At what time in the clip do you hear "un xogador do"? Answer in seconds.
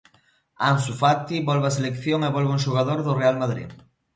2.55-3.17